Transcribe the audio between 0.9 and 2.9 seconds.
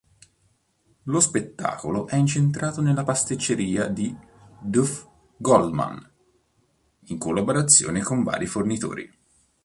Lo spettacolo è incentrato